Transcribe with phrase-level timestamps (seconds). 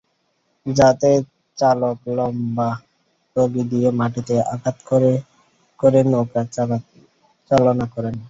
[0.65, 1.11] যাতে
[1.57, 2.69] চালক লম্বা
[3.35, 5.11] লগি দিয়ে মাটিতে আঘাত করে
[5.79, 6.41] করে নৌকা
[7.51, 8.15] চালনা করেন।